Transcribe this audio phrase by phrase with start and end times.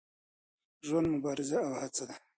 [0.87, 2.15] ژوند مبارزه او هڅه ده.